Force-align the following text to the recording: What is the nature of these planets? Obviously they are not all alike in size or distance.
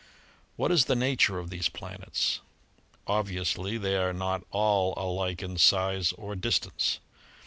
What 0.55 0.71
is 0.71 0.85
the 0.85 0.95
nature 0.95 1.37
of 1.37 1.51
these 1.51 1.69
planets? 1.69 2.39
Obviously 3.05 3.77
they 3.77 3.97
are 3.97 4.13
not 4.13 4.43
all 4.49 4.95
alike 4.97 5.43
in 5.43 5.59
size 5.59 6.11
or 6.13 6.35
distance. 6.35 6.99